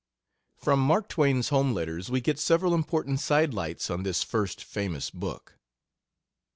From 0.55 0.79
Mark 0.79 1.09
Twain's 1.09 1.49
home 1.49 1.73
letters 1.75 2.09
we 2.09 2.21
get 2.21 2.39
several 2.39 2.73
important 2.73 3.19
side 3.19 3.53
lights 3.53 3.91
on 3.91 4.01
this 4.01 4.23
first 4.23 4.63
famous 4.63 5.11
book. 5.11 5.59